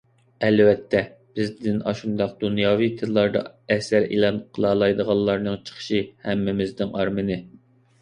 [0.45, 1.01] ئەلۋەتتە،
[1.39, 3.45] بىزدىن ئاشۇنداق دۇنياۋى تىللاردا
[3.77, 7.43] ئەسەر ئېلان قىلالايدىغانلارنىڭ چىقىشى ھەممىمىزنىڭ ئارمىنى.